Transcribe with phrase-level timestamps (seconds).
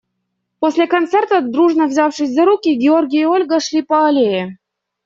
[0.59, 4.57] После концерта, дружно взявшись за руки, Георгий и Ольга шли по аллее.